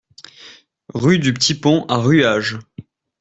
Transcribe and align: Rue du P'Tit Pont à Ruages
Rue 0.95 1.19
du 1.19 1.31
P'Tit 1.31 1.53
Pont 1.53 1.85
à 1.87 1.97
Ruages 1.97 2.57